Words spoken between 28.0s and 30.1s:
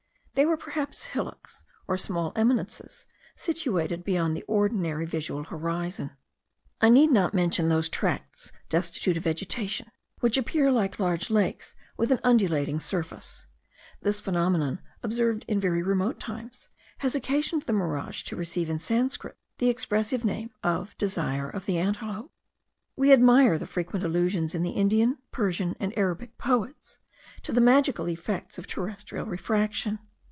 effects of terrestrial refraction.